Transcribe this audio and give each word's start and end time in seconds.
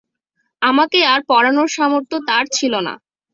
আমাকে 0.61 0.99
আর 1.07 1.19
পড়ানর 1.29 1.69
সামর্থ্য 1.75 2.15
তাঁর 2.29 2.45
ছিল 2.57 2.73
না। 2.87 2.93